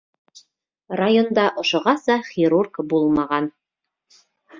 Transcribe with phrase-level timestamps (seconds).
[0.99, 3.51] Районда ошоғаса хирург булмаған.